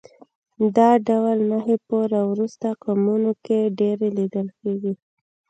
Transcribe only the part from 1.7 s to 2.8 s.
په راوروسته